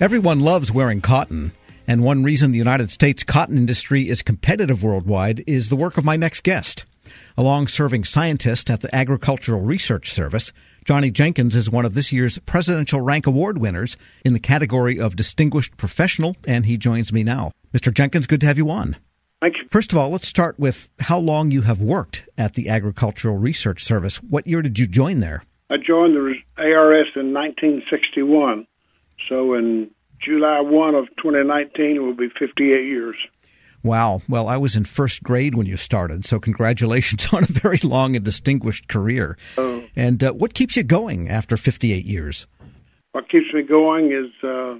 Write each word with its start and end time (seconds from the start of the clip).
Everyone 0.00 0.38
loves 0.38 0.70
wearing 0.70 1.00
cotton, 1.00 1.50
and 1.88 2.04
one 2.04 2.22
reason 2.22 2.52
the 2.52 2.58
United 2.58 2.88
States 2.88 3.24
cotton 3.24 3.58
industry 3.58 4.08
is 4.08 4.22
competitive 4.22 4.84
worldwide 4.84 5.42
is 5.48 5.70
the 5.70 5.76
work 5.76 5.98
of 5.98 6.04
my 6.04 6.14
next 6.16 6.44
guest. 6.44 6.84
A 7.36 7.42
long 7.42 7.66
serving 7.66 8.04
scientist 8.04 8.70
at 8.70 8.80
the 8.80 8.94
Agricultural 8.94 9.60
Research 9.60 10.12
Service, 10.12 10.52
Johnny 10.84 11.10
Jenkins 11.10 11.56
is 11.56 11.68
one 11.68 11.84
of 11.84 11.94
this 11.94 12.12
year's 12.12 12.38
Presidential 12.38 13.00
Rank 13.00 13.26
Award 13.26 13.58
winners 13.58 13.96
in 14.24 14.34
the 14.34 14.38
category 14.38 15.00
of 15.00 15.16
Distinguished 15.16 15.76
Professional, 15.76 16.36
and 16.46 16.64
he 16.64 16.76
joins 16.76 17.12
me 17.12 17.24
now. 17.24 17.50
Mr. 17.74 17.92
Jenkins, 17.92 18.28
good 18.28 18.40
to 18.42 18.46
have 18.46 18.56
you 18.56 18.70
on. 18.70 18.96
Thank 19.40 19.56
you. 19.56 19.64
First 19.68 19.90
of 19.90 19.98
all, 19.98 20.10
let's 20.10 20.28
start 20.28 20.60
with 20.60 20.90
how 21.00 21.18
long 21.18 21.50
you 21.50 21.62
have 21.62 21.82
worked 21.82 22.28
at 22.38 22.54
the 22.54 22.68
Agricultural 22.68 23.36
Research 23.36 23.82
Service. 23.82 24.22
What 24.22 24.46
year 24.46 24.62
did 24.62 24.78
you 24.78 24.86
join 24.86 25.18
there? 25.18 25.42
I 25.70 25.76
joined 25.76 26.14
the 26.14 26.34
ARS 26.56 27.08
in 27.16 27.34
1961. 27.34 28.64
So 29.28 29.54
in 29.54 29.90
July 30.20 30.60
1 30.60 30.94
of 30.94 31.08
2019, 31.16 31.96
it 31.96 31.98
will 31.98 32.14
be 32.14 32.28
58 32.38 32.84
years. 32.84 33.16
Wow. 33.84 34.22
Well, 34.28 34.48
I 34.48 34.56
was 34.56 34.74
in 34.74 34.84
first 34.84 35.22
grade 35.22 35.54
when 35.54 35.66
you 35.66 35.76
started, 35.76 36.24
so 36.24 36.40
congratulations 36.40 37.28
on 37.32 37.44
a 37.44 37.46
very 37.46 37.78
long 37.78 38.16
and 38.16 38.24
distinguished 38.24 38.88
career. 38.88 39.36
Uh, 39.56 39.80
and 39.94 40.22
uh, 40.24 40.32
what 40.32 40.54
keeps 40.54 40.76
you 40.76 40.82
going 40.82 41.28
after 41.28 41.56
58 41.56 42.04
years? 42.04 42.46
What 43.12 43.28
keeps 43.28 43.52
me 43.52 43.62
going 43.62 44.12
is 44.12 44.30
uh, 44.42 44.76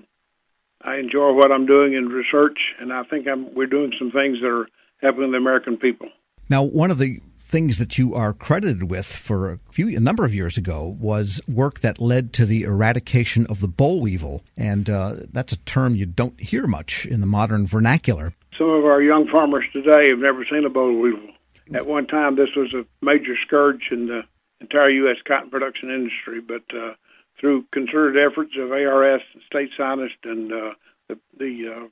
I 0.82 0.96
enjoy 0.96 1.32
what 1.32 1.52
I'm 1.52 1.66
doing 1.66 1.94
in 1.94 2.08
research, 2.08 2.58
and 2.80 2.92
I 2.92 3.02
think 3.04 3.26
I'm, 3.26 3.54
we're 3.54 3.66
doing 3.66 3.92
some 3.98 4.10
things 4.10 4.40
that 4.40 4.48
are 4.48 4.68
helping 5.00 5.30
the 5.30 5.38
American 5.38 5.76
people. 5.76 6.08
Now, 6.48 6.62
one 6.62 6.90
of 6.90 6.98
the 6.98 7.20
things 7.48 7.78
that 7.78 7.96
you 7.96 8.14
are 8.14 8.34
credited 8.34 8.90
with 8.90 9.06
for 9.06 9.52
a 9.52 9.58
few 9.70 9.88
a 9.96 10.00
number 10.00 10.24
of 10.24 10.34
years 10.34 10.58
ago 10.58 10.96
was 11.00 11.40
work 11.48 11.80
that 11.80 11.98
led 11.98 12.32
to 12.34 12.44
the 12.44 12.62
eradication 12.62 13.46
of 13.46 13.60
the 13.60 13.68
boll 13.68 14.00
weevil, 14.02 14.42
and 14.56 14.90
uh, 14.90 15.16
that's 15.32 15.54
a 15.54 15.58
term 15.58 15.96
you 15.96 16.04
don't 16.04 16.38
hear 16.38 16.66
much 16.66 17.06
in 17.06 17.20
the 17.20 17.26
modern 17.26 17.66
vernacular. 17.66 18.34
Some 18.58 18.68
of 18.68 18.84
our 18.84 19.00
young 19.00 19.26
farmers 19.28 19.64
today 19.72 20.10
have 20.10 20.18
never 20.18 20.44
seen 20.44 20.64
a 20.66 20.70
boll 20.70 21.00
weevil. 21.00 21.30
At 21.74 21.86
one 21.86 22.06
time, 22.06 22.36
this 22.36 22.50
was 22.54 22.74
a 22.74 22.84
major 23.04 23.34
scourge 23.46 23.88
in 23.90 24.06
the 24.06 24.22
entire 24.60 24.90
U.S. 24.90 25.16
cotton 25.26 25.50
production 25.50 25.90
industry, 25.90 26.40
but 26.40 26.64
uh, 26.76 26.94
through 27.40 27.64
concerted 27.72 28.22
efforts 28.22 28.52
of 28.58 28.72
ARS, 28.72 29.22
state 29.46 29.70
scientists, 29.76 30.24
and 30.24 30.52
uh, 30.52 30.74
the, 31.08 31.18
the 31.38 31.74
uh, 31.74 31.88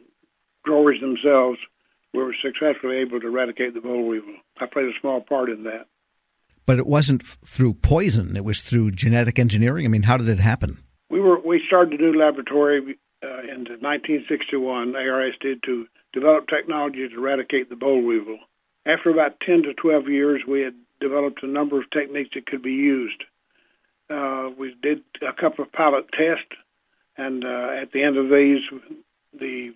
growers 0.64 1.00
themselves, 1.00 1.58
we 2.16 2.22
were 2.22 2.34
successfully 2.42 2.96
able 2.96 3.20
to 3.20 3.26
eradicate 3.26 3.74
the 3.74 3.80
boll 3.80 4.06
weevil. 4.06 4.34
I 4.58 4.66
played 4.66 4.86
a 4.86 5.00
small 5.00 5.20
part 5.20 5.50
in 5.50 5.64
that. 5.64 5.86
But 6.64 6.78
it 6.78 6.86
wasn't 6.86 7.22
through 7.22 7.74
poison; 7.74 8.36
it 8.36 8.44
was 8.44 8.62
through 8.62 8.92
genetic 8.92 9.38
engineering. 9.38 9.84
I 9.84 9.88
mean, 9.88 10.02
how 10.02 10.16
did 10.16 10.28
it 10.28 10.40
happen? 10.40 10.78
We 11.10 11.20
were 11.20 11.38
we 11.38 11.62
started 11.66 12.00
a 12.00 12.02
new 12.02 12.18
laboratory 12.18 12.98
uh, 13.22 13.40
in 13.42 13.66
1961. 13.80 14.96
ARS 14.96 15.34
did 15.40 15.62
to 15.64 15.86
develop 16.12 16.48
technology 16.48 17.06
to 17.08 17.14
eradicate 17.14 17.68
the 17.68 17.76
boll 17.76 18.02
weevil. 18.02 18.38
After 18.86 19.10
about 19.10 19.40
10 19.40 19.64
to 19.64 19.74
12 19.74 20.08
years, 20.08 20.42
we 20.48 20.60
had 20.62 20.74
developed 21.00 21.42
a 21.42 21.46
number 21.46 21.78
of 21.78 21.90
techniques 21.90 22.30
that 22.34 22.46
could 22.46 22.62
be 22.62 22.72
used. 22.72 23.22
Uh, 24.08 24.50
we 24.56 24.74
did 24.80 25.02
a 25.22 25.32
couple 25.38 25.64
of 25.64 25.72
pilot 25.72 26.06
tests, 26.12 26.56
and 27.16 27.44
uh, 27.44 27.82
at 27.82 27.92
the 27.92 28.02
end 28.02 28.16
of 28.16 28.30
these, 28.30 28.60
the 29.38 29.74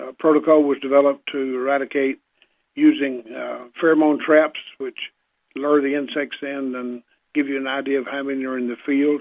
uh, 0.00 0.12
protocol 0.18 0.62
was 0.62 0.78
developed 0.80 1.28
to 1.32 1.38
eradicate 1.38 2.20
using 2.74 3.24
uh, 3.28 3.66
pheromone 3.82 4.18
traps, 4.20 4.58
which 4.78 4.98
lure 5.54 5.82
the 5.82 5.96
insects 5.96 6.38
in 6.42 6.74
and 6.76 7.02
give 7.34 7.48
you 7.48 7.56
an 7.56 7.66
idea 7.66 8.00
of 8.00 8.06
how 8.06 8.22
many 8.22 8.44
are 8.44 8.58
in 8.58 8.68
the 8.68 8.76
field, 8.86 9.20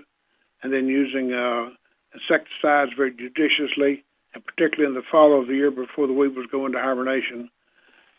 and 0.64 0.74
then 0.74 0.88
using 0.88 1.34
uh, 1.34 1.70
insecticides 2.14 2.92
very 2.96 3.12
judiciously, 3.12 4.04
and 4.34 4.46
particularly 4.46 4.90
in 4.90 4.96
the 4.96 5.06
fall 5.12 5.40
of 5.40 5.48
the 5.48 5.56
year 5.56 5.72
before 5.72 6.08
the 6.08 6.14
weevils 6.14 6.48
go 6.52 6.66
into 6.66 6.80
hibernation. 6.80 7.50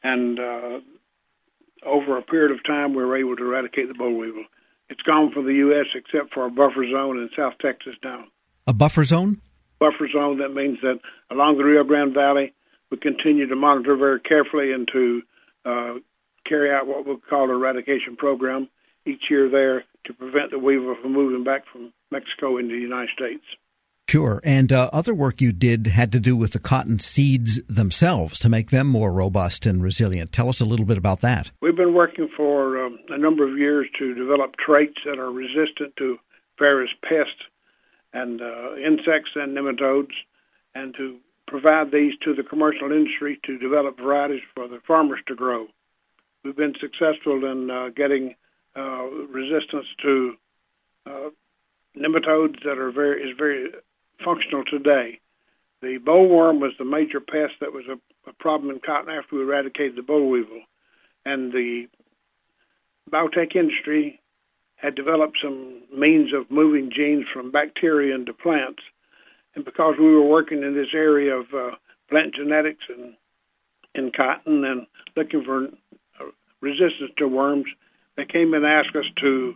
And 0.02 0.38
uh, 0.38 0.80
over 1.86 2.18
a 2.18 2.22
period 2.22 2.52
of 2.52 2.64
time, 2.64 2.94
we 2.94 3.04
were 3.04 3.16
able 3.16 3.36
to 3.36 3.44
eradicate 3.44 3.88
the 3.88 3.94
boll 3.94 4.16
weevil. 4.16 4.44
It's 4.88 5.02
gone 5.02 5.32
from 5.32 5.46
the 5.46 5.54
U.S. 5.54 5.86
except 5.94 6.34
for 6.34 6.46
a 6.46 6.50
buffer 6.50 6.84
zone 6.90 7.18
in 7.18 7.30
South 7.36 7.54
Texas 7.60 7.94
now. 8.02 8.24
A 8.66 8.72
buffer 8.72 9.04
zone? 9.04 9.40
Buffer 9.80 10.08
zone, 10.12 10.38
that 10.38 10.50
means 10.50 10.78
that 10.82 11.00
along 11.30 11.56
the 11.58 11.64
Rio 11.64 11.82
Grande 11.82 12.14
Valley, 12.14 12.52
we 12.90 12.98
continue 12.98 13.48
to 13.48 13.56
monitor 13.56 13.96
very 13.96 14.20
carefully 14.20 14.72
and 14.72 14.86
to 14.92 15.22
uh, 15.64 15.94
carry 16.46 16.70
out 16.70 16.86
what 16.86 17.06
we 17.06 17.16
call 17.28 17.44
an 17.44 17.50
eradication 17.50 18.16
program 18.16 18.68
each 19.06 19.24
year 19.30 19.48
there 19.48 19.84
to 20.04 20.12
prevent 20.12 20.50
the 20.50 20.58
weevil 20.58 20.96
from 21.00 21.12
moving 21.12 21.44
back 21.44 21.62
from 21.72 21.92
Mexico 22.10 22.58
into 22.58 22.74
the 22.74 22.80
United 22.80 23.10
States. 23.16 23.44
Sure. 24.08 24.40
And 24.42 24.72
uh, 24.72 24.90
other 24.92 25.14
work 25.14 25.40
you 25.40 25.52
did 25.52 25.86
had 25.86 26.10
to 26.12 26.20
do 26.20 26.36
with 26.36 26.52
the 26.52 26.58
cotton 26.58 26.98
seeds 26.98 27.62
themselves 27.68 28.40
to 28.40 28.48
make 28.48 28.70
them 28.70 28.88
more 28.88 29.12
robust 29.12 29.66
and 29.66 29.80
resilient. 29.80 30.32
Tell 30.32 30.48
us 30.48 30.60
a 30.60 30.64
little 30.64 30.84
bit 30.84 30.98
about 30.98 31.20
that. 31.20 31.52
We've 31.62 31.76
been 31.76 31.94
working 31.94 32.28
for 32.36 32.84
um, 32.84 32.98
a 33.08 33.18
number 33.18 33.48
of 33.48 33.56
years 33.56 33.86
to 34.00 34.14
develop 34.14 34.56
traits 34.56 34.96
that 35.04 35.20
are 35.20 35.30
resistant 35.30 35.94
to 35.98 36.18
various 36.58 36.90
pests 37.08 37.40
and 38.12 38.40
uh, 38.40 38.76
insects 38.76 39.30
and 39.34 39.56
nematodes, 39.56 40.14
and 40.74 40.94
to 40.96 41.18
provide 41.46 41.90
these 41.92 42.12
to 42.24 42.34
the 42.34 42.42
commercial 42.42 42.92
industry 42.92 43.38
to 43.44 43.58
develop 43.58 43.98
varieties 43.98 44.42
for 44.54 44.68
the 44.68 44.80
farmers 44.86 45.20
to 45.26 45.34
grow. 45.34 45.66
We've 46.44 46.56
been 46.56 46.74
successful 46.80 47.44
in 47.44 47.70
uh, 47.70 47.88
getting 47.94 48.34
uh, 48.76 49.04
resistance 49.28 49.86
to 50.02 50.34
uh, 51.06 51.30
nematodes 51.96 52.62
that 52.64 52.78
are 52.78 52.92
very 52.92 53.22
is 53.22 53.36
very 53.36 53.70
functional 54.24 54.64
today. 54.64 55.20
The 55.82 55.98
bollworm 55.98 56.60
was 56.60 56.72
the 56.78 56.84
major 56.84 57.20
pest 57.20 57.54
that 57.60 57.72
was 57.72 57.84
a, 57.88 57.98
a 58.28 58.32
problem 58.34 58.70
in 58.70 58.80
cotton 58.80 59.12
after 59.12 59.36
we 59.36 59.42
eradicated 59.42 59.96
the 59.96 60.02
boll 60.02 60.28
weevil, 60.30 60.62
and 61.24 61.52
the 61.52 61.88
biotech 63.10 63.56
industry 63.56 64.19
had 64.80 64.94
developed 64.94 65.38
some 65.42 65.82
means 65.94 66.32
of 66.32 66.50
moving 66.50 66.90
genes 66.94 67.26
from 67.32 67.50
bacteria 67.50 68.14
into 68.14 68.32
plants. 68.32 68.82
And 69.54 69.64
because 69.64 69.94
we 69.98 70.06
were 70.06 70.26
working 70.26 70.62
in 70.62 70.74
this 70.74 70.94
area 70.94 71.34
of 71.34 71.46
uh, 71.54 71.76
plant 72.08 72.34
genetics 72.34 72.84
and 72.88 73.14
in 73.94 74.12
cotton 74.16 74.64
and 74.64 74.86
looking 75.16 75.44
for 75.44 75.64
uh, 75.64 76.30
resistance 76.60 77.10
to 77.18 77.26
worms, 77.26 77.66
they 78.16 78.24
came 78.24 78.54
and 78.54 78.64
asked 78.64 78.94
us 78.96 79.04
to 79.20 79.54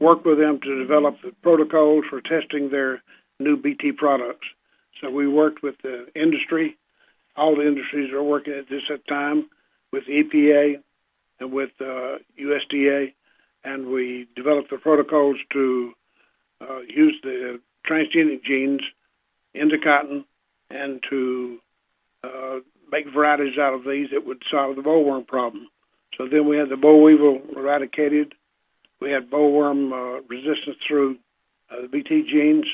work 0.00 0.24
with 0.24 0.38
them 0.38 0.60
to 0.62 0.78
develop 0.78 1.16
the 1.22 1.32
protocols 1.42 2.04
for 2.10 2.20
testing 2.20 2.70
their 2.70 3.02
new 3.38 3.56
BT 3.56 3.92
products. 3.92 4.46
So 5.00 5.10
we 5.10 5.28
worked 5.28 5.62
with 5.62 5.76
the 5.82 6.06
industry. 6.14 6.76
All 7.36 7.56
the 7.56 7.66
industries 7.66 8.12
are 8.12 8.22
working 8.22 8.54
at 8.54 8.68
this 8.68 8.82
time 9.08 9.48
with 9.92 10.04
EPA 10.04 10.82
and 11.40 11.52
with 11.52 11.70
uh, 11.80 12.18
USDA, 12.40 13.12
and 13.66 13.88
we 13.88 14.28
developed 14.36 14.70
the 14.70 14.78
protocols 14.78 15.36
to 15.52 15.92
uh, 16.60 16.78
use 16.88 17.18
the 17.22 17.60
transgenic 17.86 18.44
genes 18.44 18.80
into 19.54 19.76
cotton 19.78 20.24
and 20.70 21.02
to 21.10 21.58
uh, 22.22 22.58
make 22.90 23.06
varieties 23.12 23.58
out 23.58 23.74
of 23.74 23.82
these 23.84 24.08
that 24.12 24.24
would 24.24 24.42
solve 24.50 24.76
the 24.76 24.82
bollworm 24.82 25.26
problem. 25.26 25.66
So 26.16 26.28
then 26.28 26.48
we 26.48 26.56
had 26.56 26.68
the 26.68 26.76
boll 26.76 27.02
weevil 27.02 27.42
eradicated. 27.56 28.34
We 29.00 29.10
had 29.10 29.30
bollworm 29.30 29.92
uh, 29.92 30.22
resistance 30.28 30.76
through 30.86 31.16
uh, 31.70 31.82
the 31.82 31.88
BT 31.88 32.22
genes, 32.30 32.66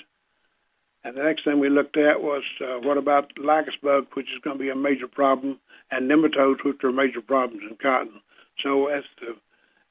and 1.04 1.16
the 1.16 1.22
next 1.22 1.44
thing 1.44 1.59
we 1.59 1.70
looked 1.70 1.97
at 1.97 2.22
was 2.22 2.42
uh, 2.60 2.78
what 2.86 2.98
about 2.98 3.32
lygus 3.38 3.74
bug, 3.82 4.06
which 4.12 4.26
is 4.26 4.41
going 4.44 4.59
to 4.59 4.62
be 4.62 4.70
a 4.70 4.76
major 4.76 5.09
problem, 5.09 5.59
and 5.91 6.09
nematodes, 6.09 6.62
which 6.64 6.84
are 6.84 6.92
major 6.92 7.22
problems 7.22 7.62
in 7.69 7.76
cotton. 7.76 8.20
So 8.62 8.86
as 8.88 9.03
the 9.20 9.34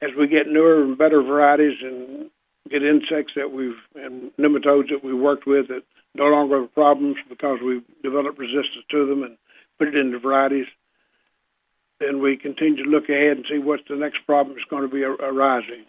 as 0.01 0.09
we 0.17 0.28
get 0.28 0.47
newer 0.47 0.81
and 0.81 0.97
better 0.97 1.22
varieties 1.22 1.78
and 1.81 2.29
get 2.69 2.84
insects 2.84 3.34
that 3.35 3.51
we've 3.51 3.78
and 3.95 4.31
nematodes 4.38 4.89
that 4.89 5.03
we 5.03 5.13
worked 5.13 5.45
with 5.45 5.67
that 5.67 5.84
no 6.16 6.25
longer 6.25 6.62
have 6.62 6.73
problems 6.73 7.17
because 7.29 7.59
we've 7.63 7.84
developed 8.03 8.38
resistance 8.38 8.86
to 8.89 9.06
them 9.06 9.24
and 9.24 9.38
put 9.77 9.88
it 9.88 9.95
into 9.95 10.19
varieties, 10.19 10.68
then 12.00 12.21
we 12.21 12.36
continue 12.36 12.83
to 12.83 12.89
look 12.89 13.09
ahead 13.09 13.38
and 13.38 13.45
see 13.50 13.59
what's 13.59 13.83
the 13.88 13.95
next 13.95 14.19
problem 14.25 14.56
that's 14.56 14.69
going 14.69 14.88
to 14.88 14.94
be 14.94 15.03
arising. 15.03 15.86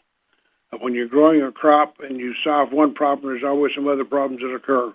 When 0.81 0.95
you're 0.95 1.09
growing 1.09 1.43
a 1.43 1.53
crop 1.53 1.97
and 2.01 2.19
you 2.19 2.35
solve 2.43 2.73
one 2.73 2.95
problem, 2.95 3.33
there's 3.33 3.45
always 3.45 3.75
some 3.75 3.89
other 3.89 4.05
problems 4.05 4.43
that 4.43 4.55
occur. 4.55 4.93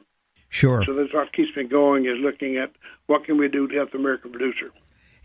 Sure. 0.49 0.83
So 0.85 0.93
that's 0.93 1.13
what 1.13 1.33
keeps 1.33 1.55
me 1.55 1.65
going 1.65 2.05
is 2.05 2.17
looking 2.19 2.57
at 2.57 2.71
what 3.07 3.25
can 3.25 3.37
we 3.37 3.47
do 3.47 3.67
to 3.67 3.75
help 3.75 3.91
the 3.91 3.97
American 3.97 4.31
producer. 4.31 4.71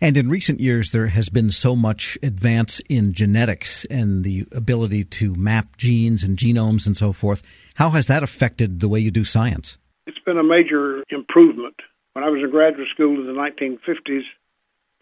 And 0.03 0.17
in 0.17 0.29
recent 0.29 0.59
years, 0.59 0.91
there 0.91 1.07
has 1.07 1.29
been 1.29 1.49
so 1.49 1.77
much 1.77 2.17
advance 2.21 2.81
in 2.89 3.13
genetics 3.13 3.85
and 3.85 4.25
the 4.25 4.45
ability 4.51 5.05
to 5.05 5.33
map 5.33 5.77
genes 5.77 6.25
and 6.25 6.37
genomes 6.37 6.85
and 6.85 6.97
so 6.97 7.13
forth. 7.13 7.41
How 7.75 7.91
has 7.91 8.07
that 8.07 8.21
affected 8.21 8.81
the 8.81 8.89
way 8.89 8.99
you 8.99 9.11
do 9.11 9.23
science? 9.23 9.77
It's 10.05 10.19
been 10.19 10.37
a 10.37 10.43
major 10.43 11.05
improvement. 11.09 11.75
When 12.11 12.25
I 12.25 12.27
was 12.27 12.41
in 12.43 12.51
graduate 12.51 12.89
school 12.93 13.15
in 13.15 13.27
the 13.27 13.31
1950s, 13.31 14.23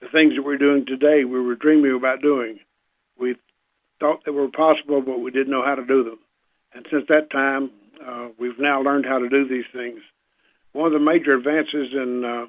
the 0.01 0.07
things 0.11 0.35
that 0.35 0.43
we're 0.45 0.59
doing 0.59 0.85
today, 0.85 1.23
we 1.23 1.41
were 1.41 1.55
dreaming 1.55 1.95
about 1.95 2.21
doing. 2.21 2.59
We 3.19 3.37
thought 3.99 4.19
they 4.23 4.31
were 4.31 4.49
possible, 4.49 5.01
but 5.01 5.17
we 5.17 5.31
didn't 5.31 5.49
know 5.49 5.65
how 5.65 5.73
to 5.73 5.83
do 5.83 6.03
them. 6.03 6.19
And 6.75 6.85
since 6.91 7.05
that 7.09 7.31
time, 7.31 7.71
uh, 8.07 8.27
we've 8.37 8.59
now 8.59 8.83
learned 8.83 9.07
how 9.07 9.17
to 9.17 9.29
do 9.29 9.47
these 9.47 9.65
things. 9.73 10.01
one 10.73 10.85
of 10.85 10.93
the 10.93 11.03
major 11.03 11.33
advances 11.33 11.87
in 11.91 12.23
uh, 12.23 12.45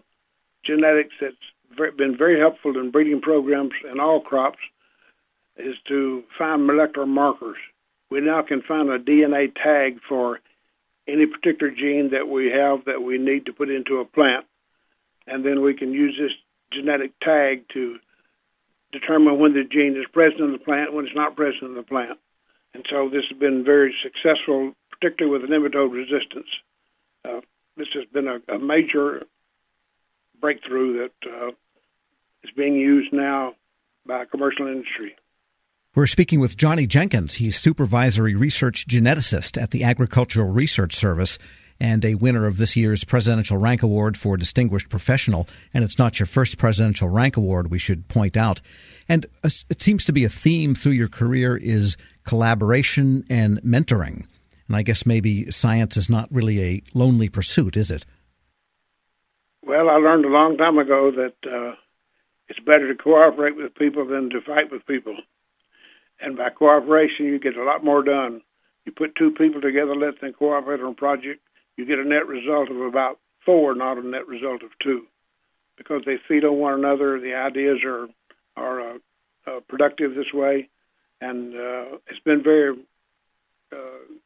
genetics 0.66 1.14
that's 1.18 1.34
been 1.96 2.16
very 2.16 2.38
helpful 2.38 2.78
in 2.78 2.90
breeding 2.90 3.20
programs 3.20 3.72
in 3.90 4.00
all 4.00 4.20
crops 4.20 4.58
is 5.56 5.74
to 5.88 6.22
find 6.38 6.66
molecular 6.66 7.06
markers. 7.06 7.58
We 8.10 8.20
now 8.20 8.42
can 8.42 8.62
find 8.62 8.88
a 8.90 8.98
DNA 8.98 9.54
tag 9.54 9.98
for 10.08 10.40
any 11.08 11.26
particular 11.26 11.72
gene 11.72 12.10
that 12.12 12.28
we 12.28 12.50
have 12.50 12.84
that 12.86 13.02
we 13.02 13.18
need 13.18 13.46
to 13.46 13.52
put 13.52 13.70
into 13.70 13.98
a 13.98 14.04
plant, 14.04 14.46
and 15.26 15.44
then 15.44 15.62
we 15.62 15.74
can 15.74 15.92
use 15.92 16.16
this 16.18 16.32
genetic 16.72 17.12
tag 17.20 17.64
to 17.74 17.96
determine 18.92 19.38
when 19.38 19.54
the 19.54 19.64
gene 19.64 19.96
is 19.98 20.06
present 20.12 20.40
in 20.40 20.52
the 20.52 20.58
plant, 20.58 20.92
when 20.92 21.06
it's 21.06 21.16
not 21.16 21.36
present 21.36 21.64
in 21.64 21.74
the 21.74 21.82
plant. 21.82 22.18
And 22.74 22.84
so 22.88 23.08
this 23.08 23.24
has 23.30 23.38
been 23.38 23.64
very 23.64 23.94
successful, 24.02 24.72
particularly 24.90 25.38
with 25.38 25.50
nematode 25.50 25.92
resistance. 25.92 26.48
Uh, 27.24 27.40
this 27.76 27.88
has 27.94 28.04
been 28.12 28.28
a, 28.28 28.54
a 28.54 28.58
major 28.58 29.24
breakthrough 30.42 30.98
that 30.98 31.30
uh, 31.30 31.48
is 32.44 32.50
being 32.54 32.74
used 32.74 33.14
now 33.14 33.54
by 34.06 34.24
commercial 34.26 34.66
industry. 34.66 35.16
We're 35.94 36.06
speaking 36.06 36.40
with 36.40 36.56
Johnny 36.56 36.86
Jenkins. 36.86 37.34
He's 37.34 37.58
supervisory 37.58 38.34
research 38.34 38.86
geneticist 38.86 39.60
at 39.60 39.70
the 39.70 39.84
Agricultural 39.84 40.50
Research 40.50 40.94
Service 40.94 41.38
and 41.78 42.04
a 42.04 42.14
winner 42.14 42.46
of 42.46 42.58
this 42.58 42.76
year's 42.76 43.04
Presidential 43.04 43.56
Rank 43.56 43.82
Award 43.82 44.16
for 44.16 44.36
Distinguished 44.36 44.88
Professional. 44.88 45.48
And 45.74 45.84
it's 45.84 45.98
not 45.98 46.18
your 46.18 46.26
first 46.26 46.58
Presidential 46.58 47.08
Rank 47.08 47.36
Award, 47.36 47.70
we 47.70 47.78
should 47.78 48.08
point 48.08 48.36
out. 48.36 48.60
And 49.08 49.26
it 49.44 49.82
seems 49.82 50.04
to 50.06 50.12
be 50.12 50.24
a 50.24 50.28
theme 50.28 50.74
through 50.74 50.92
your 50.92 51.08
career 51.08 51.56
is 51.56 51.96
collaboration 52.24 53.24
and 53.28 53.60
mentoring. 53.62 54.26
And 54.68 54.76
I 54.76 54.82
guess 54.82 55.04
maybe 55.04 55.50
science 55.50 55.96
is 55.96 56.08
not 56.08 56.32
really 56.32 56.62
a 56.62 56.82
lonely 56.94 57.28
pursuit, 57.28 57.76
is 57.76 57.90
it? 57.90 58.04
Well, 59.64 59.88
I 59.88 59.94
learned 59.94 60.24
a 60.24 60.28
long 60.28 60.56
time 60.56 60.78
ago 60.78 61.12
that 61.12 61.48
uh, 61.48 61.76
it's 62.48 62.58
better 62.60 62.92
to 62.92 63.00
cooperate 63.00 63.56
with 63.56 63.74
people 63.74 64.06
than 64.06 64.30
to 64.30 64.40
fight 64.40 64.70
with 64.70 64.86
people. 64.86 65.16
And 66.20 66.36
by 66.36 66.50
cooperation, 66.50 67.26
you 67.26 67.38
get 67.38 67.56
a 67.56 67.64
lot 67.64 67.84
more 67.84 68.02
done. 68.02 68.42
You 68.84 68.92
put 68.92 69.14
two 69.14 69.30
people 69.30 69.60
together, 69.60 69.94
let 69.94 70.20
them 70.20 70.32
cooperate 70.32 70.80
on 70.80 70.92
a 70.92 70.94
project, 70.94 71.40
you 71.76 71.86
get 71.86 71.98
a 71.98 72.04
net 72.04 72.26
result 72.26 72.70
of 72.70 72.80
about 72.80 73.18
four, 73.44 73.74
not 73.74 73.98
a 73.98 74.06
net 74.06 74.26
result 74.26 74.62
of 74.62 74.70
two, 74.82 75.02
because 75.76 76.02
they 76.04 76.16
feed 76.28 76.44
on 76.44 76.58
one 76.58 76.74
another. 76.74 77.20
The 77.20 77.34
ideas 77.34 77.78
are 77.84 78.08
are 78.56 78.80
uh, 78.80 78.98
uh, 79.46 79.60
productive 79.68 80.14
this 80.14 80.32
way, 80.34 80.68
and 81.20 81.54
uh, 81.54 81.96
it's 82.08 82.20
been 82.24 82.42
very 82.42 82.76
uh, 83.72 83.76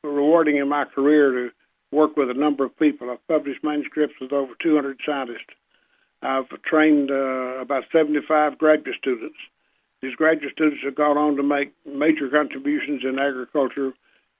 rewarding 0.02 0.56
in 0.56 0.68
my 0.68 0.84
career 0.84 1.30
to 1.32 1.50
work 1.96 2.14
with 2.14 2.28
a 2.28 2.34
number 2.34 2.64
of 2.64 2.78
people. 2.78 3.10
I've 3.10 3.26
published 3.26 3.64
manuscripts 3.64 4.16
with 4.20 4.30
over 4.30 4.52
200 4.62 5.00
scientists. 5.04 5.56
I've 6.22 6.48
trained 6.62 7.10
uh, 7.10 7.62
about 7.64 7.84
75 7.90 8.58
graduate 8.58 8.96
students. 8.98 9.36
These 10.02 10.14
graduate 10.14 10.52
students 10.52 10.82
have 10.84 10.94
gone 10.94 11.16
on 11.16 11.36
to 11.36 11.42
make 11.42 11.72
major 11.86 12.28
contributions 12.28 13.02
in 13.02 13.18
agriculture 13.18 13.92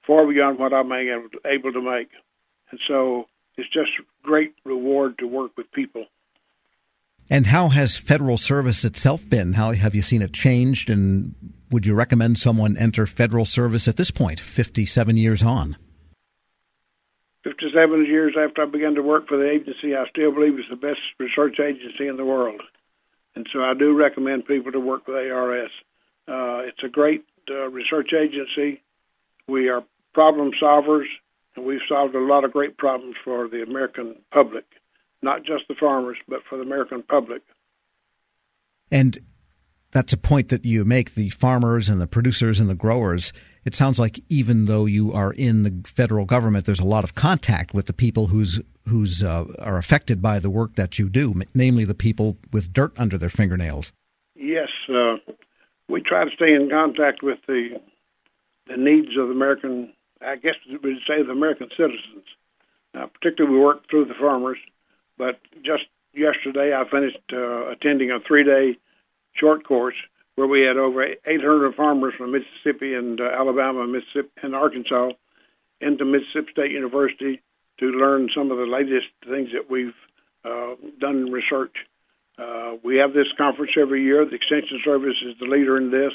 far 0.06 0.26
beyond 0.26 0.58
what 0.58 0.74
I'm 0.74 0.92
able 0.92 1.72
to 1.72 1.80
make. 1.80 2.10
And 2.70 2.78
so 2.86 3.24
it's 3.56 3.68
just 3.72 3.90
great 4.22 4.54
reward 4.64 5.18
to 5.18 5.26
work 5.26 5.52
with 5.56 5.72
people. 5.72 6.04
And 7.30 7.46
how 7.46 7.70
has 7.70 7.96
federal 7.96 8.36
service 8.36 8.84
itself 8.84 9.28
been? 9.28 9.54
How 9.54 9.72
have 9.72 9.94
you 9.94 10.02
seen 10.02 10.22
it 10.22 10.32
changed? 10.32 10.90
And 10.90 11.34
would 11.70 11.86
you 11.86 11.94
recommend 11.94 12.38
someone 12.38 12.76
enter 12.76 13.06
federal 13.06 13.46
service 13.46 13.88
at 13.88 13.96
this 13.96 14.10
point, 14.10 14.38
57 14.38 15.16
years 15.16 15.42
on? 15.42 15.76
57 17.46 18.06
years 18.06 18.34
after 18.36 18.62
I 18.62 18.66
began 18.66 18.96
to 18.96 19.02
work 19.02 19.28
for 19.28 19.36
the 19.36 19.48
agency, 19.48 19.94
I 19.94 20.08
still 20.08 20.32
believe 20.32 20.58
it's 20.58 20.68
the 20.68 20.74
best 20.74 20.98
research 21.20 21.60
agency 21.60 22.08
in 22.08 22.16
the 22.16 22.24
world. 22.24 22.60
And 23.36 23.46
so 23.52 23.60
I 23.60 23.72
do 23.74 23.94
recommend 23.94 24.46
people 24.46 24.72
to 24.72 24.80
work 24.80 25.06
with 25.06 25.16
ARS. 25.16 25.70
Uh, 26.26 26.66
it's 26.66 26.82
a 26.82 26.88
great 26.88 27.24
uh, 27.48 27.68
research 27.68 28.10
agency. 28.12 28.82
We 29.46 29.68
are 29.68 29.84
problem 30.12 30.50
solvers 30.60 31.04
and 31.54 31.64
we've 31.64 31.80
solved 31.88 32.16
a 32.16 32.20
lot 32.20 32.44
of 32.44 32.52
great 32.52 32.78
problems 32.78 33.14
for 33.24 33.46
the 33.48 33.62
American 33.62 34.16
public, 34.32 34.64
not 35.22 35.44
just 35.44 35.68
the 35.68 35.76
farmers, 35.78 36.16
but 36.26 36.40
for 36.48 36.56
the 36.56 36.64
American 36.64 37.04
public. 37.04 37.42
And 38.90 39.18
that's 39.92 40.12
a 40.12 40.18
point 40.18 40.48
that 40.48 40.64
you 40.64 40.84
make 40.84 41.14
the 41.14 41.30
farmers 41.30 41.88
and 41.88 42.00
the 42.00 42.08
producers 42.08 42.58
and 42.58 42.68
the 42.68 42.74
growers. 42.74 43.32
It 43.66 43.74
sounds 43.74 43.98
like 43.98 44.20
even 44.28 44.66
though 44.66 44.86
you 44.86 45.12
are 45.12 45.32
in 45.32 45.64
the 45.64 45.74
federal 45.84 46.24
government, 46.24 46.66
there's 46.66 46.80
a 46.80 46.84
lot 46.84 47.02
of 47.02 47.16
contact 47.16 47.74
with 47.74 47.86
the 47.86 47.92
people 47.92 48.28
who's 48.28 48.60
who's 48.86 49.24
uh, 49.24 49.44
are 49.58 49.76
affected 49.76 50.22
by 50.22 50.38
the 50.38 50.48
work 50.48 50.76
that 50.76 51.00
you 51.00 51.08
do, 51.08 51.34
namely 51.52 51.84
the 51.84 51.94
people 51.94 52.36
with 52.52 52.72
dirt 52.72 52.92
under 52.96 53.18
their 53.18 53.28
fingernails. 53.28 53.92
Yes, 54.36 54.68
uh, 54.88 55.16
we 55.88 56.00
try 56.00 56.24
to 56.24 56.30
stay 56.36 56.54
in 56.54 56.70
contact 56.70 57.24
with 57.24 57.38
the 57.48 57.80
the 58.68 58.76
needs 58.76 59.16
of 59.18 59.26
the 59.26 59.34
American 59.34 59.92
I 60.20 60.36
guess 60.36 60.54
we'd 60.82 60.98
say 61.06 61.22
the 61.24 61.32
American 61.32 61.68
citizens. 61.70 62.24
Now, 62.94 63.10
particularly, 63.12 63.56
we 63.56 63.62
work 63.62 63.90
through 63.90 64.04
the 64.04 64.14
farmers, 64.14 64.58
but 65.18 65.40
just 65.64 65.84
yesterday 66.14 66.72
I 66.72 66.88
finished 66.88 67.18
uh, 67.32 67.68
attending 67.68 68.12
a 68.12 68.20
three-day 68.20 68.78
short 69.34 69.66
course 69.66 69.96
where 70.36 70.46
we 70.46 70.62
had 70.62 70.76
over 70.76 71.02
800 71.02 71.74
farmers 71.74 72.14
from 72.16 72.32
Mississippi 72.32 72.94
and 72.94 73.20
uh, 73.20 73.24
Alabama, 73.24 73.86
Mississippi, 73.86 74.30
and 74.42 74.54
Arkansas 74.54 75.10
into 75.80 76.04
Mississippi 76.04 76.52
State 76.52 76.70
University 76.70 77.42
to 77.80 77.86
learn 77.86 78.28
some 78.34 78.50
of 78.50 78.58
the 78.58 78.64
latest 78.64 79.08
things 79.28 79.48
that 79.52 79.70
we've 79.70 79.96
uh, 80.44 80.74
done 81.00 81.26
in 81.26 81.32
research. 81.32 81.74
Uh, 82.38 82.76
we 82.84 82.96
have 82.96 83.12
this 83.12 83.28
conference 83.36 83.72
every 83.80 84.02
year. 84.04 84.24
The 84.24 84.36
Extension 84.36 84.80
Service 84.84 85.16
is 85.26 85.34
the 85.40 85.46
leader 85.46 85.76
in 85.76 85.90
this 85.90 86.12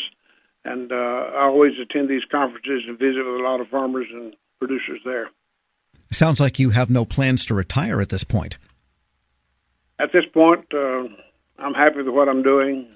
and 0.64 0.92
uh, 0.92 0.96
I 0.96 1.46
always 1.46 1.74
attend 1.82 2.10
these 2.10 2.24
conferences 2.32 2.84
and 2.88 2.98
visit 2.98 3.24
with 3.26 3.40
a 3.40 3.44
lot 3.44 3.62
of 3.62 3.68
farmers 3.70 4.08
and 4.12 4.36
producers 4.60 5.00
there. 5.04 5.30
Sounds 6.12 6.40
like 6.40 6.60
you 6.60 6.72
have 6.72 6.90
no 6.90 7.06
plans 7.06 7.46
to 7.48 7.54
retire 7.54 8.02
at 8.02 8.10
this 8.10 8.24
point. 8.24 8.58
At 10.00 10.12
this 10.12 10.26
point, 10.34 10.66
uh, 10.74 11.04
I'm 11.58 11.74
happy 11.74 11.98
with 11.98 12.14
what 12.14 12.28
I'm 12.28 12.44
doing. 12.44 12.90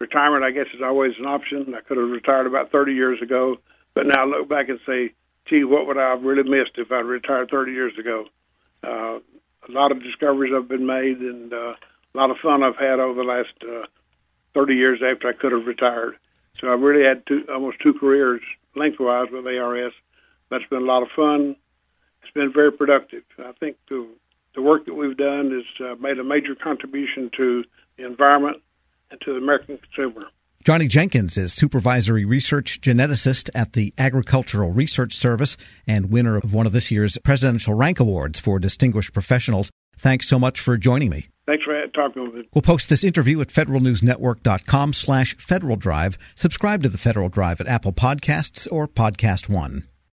Retirement, 0.00 0.44
I 0.44 0.50
guess, 0.50 0.66
is 0.74 0.80
always 0.82 1.12
an 1.18 1.26
option. 1.26 1.74
I 1.74 1.82
could 1.82 1.98
have 1.98 2.08
retired 2.08 2.46
about 2.46 2.72
30 2.72 2.94
years 2.94 3.20
ago, 3.20 3.58
but 3.92 4.06
now 4.06 4.22
I 4.22 4.24
look 4.24 4.48
back 4.48 4.70
and 4.70 4.80
say, 4.86 5.12
gee, 5.44 5.62
what 5.64 5.86
would 5.86 5.98
I 5.98 6.10
have 6.10 6.22
really 6.22 6.48
missed 6.48 6.78
if 6.78 6.90
I'd 6.90 7.04
retired 7.04 7.50
30 7.50 7.72
years 7.72 7.92
ago? 7.98 8.24
Uh, 8.82 9.18
a 9.68 9.70
lot 9.70 9.92
of 9.92 10.02
discoveries 10.02 10.54
have 10.54 10.68
been 10.68 10.86
made, 10.86 11.18
and 11.18 11.52
uh, 11.52 11.74
a 11.76 12.16
lot 12.16 12.30
of 12.30 12.38
fun 12.38 12.62
I've 12.62 12.76
had 12.76 12.98
over 12.98 13.14
the 13.14 13.28
last 13.28 13.52
uh, 13.62 13.86
30 14.54 14.74
years 14.74 15.00
after 15.02 15.28
I 15.28 15.34
could 15.34 15.52
have 15.52 15.66
retired. 15.66 16.16
So 16.58 16.72
I've 16.72 16.80
really 16.80 17.04
had 17.04 17.26
two, 17.26 17.44
almost 17.52 17.80
two 17.80 17.92
careers 17.92 18.40
lengthwise 18.74 19.28
with 19.30 19.46
ARS. 19.46 19.92
That's 20.50 20.66
been 20.70 20.82
a 20.82 20.86
lot 20.86 21.02
of 21.02 21.08
fun. 21.14 21.56
It's 22.22 22.32
been 22.32 22.52
very 22.52 22.72
productive. 22.72 23.24
I 23.38 23.52
think 23.52 23.76
the 23.88 24.06
the 24.54 24.62
work 24.62 24.84
that 24.86 24.94
we've 24.94 25.16
done 25.16 25.52
has 25.52 25.86
uh, 25.86 25.94
made 26.00 26.18
a 26.18 26.24
major 26.24 26.56
contribution 26.56 27.30
to 27.36 27.64
the 27.96 28.04
environment 28.04 28.62
and 29.10 29.20
to 29.22 29.32
the 29.32 29.38
American 29.38 29.78
consumer. 29.78 30.26
Johnny 30.62 30.88
Jenkins 30.88 31.38
is 31.38 31.54
supervisory 31.54 32.26
research 32.26 32.82
geneticist 32.82 33.48
at 33.54 33.72
the 33.72 33.94
Agricultural 33.96 34.72
Research 34.72 35.14
Service 35.14 35.56
and 35.86 36.10
winner 36.10 36.36
of 36.36 36.52
one 36.52 36.66
of 36.66 36.72
this 36.72 36.90
year's 36.90 37.16
Presidential 37.24 37.72
Rank 37.72 37.98
Awards 37.98 38.38
for 38.38 38.58
distinguished 38.58 39.14
professionals. 39.14 39.70
Thanks 39.96 40.28
so 40.28 40.38
much 40.38 40.60
for 40.60 40.76
joining 40.76 41.08
me. 41.08 41.28
Thanks 41.46 41.64
for 41.64 41.86
talking 41.88 42.24
with 42.24 42.34
me. 42.34 42.48
We'll 42.54 42.62
post 42.62 42.90
this 42.90 43.04
interview 43.04 43.40
at 43.40 43.48
federalnewsnetwork.com 43.48 44.92
slash 44.92 45.36
Federal 45.38 45.76
Drive. 45.76 46.18
Subscribe 46.34 46.82
to 46.82 46.90
the 46.90 46.98
Federal 46.98 47.30
Drive 47.30 47.60
at 47.60 47.66
Apple 47.66 47.92
Podcasts 47.92 48.68
or 48.70 48.86
Podcast 48.86 49.48
One. 49.48 49.88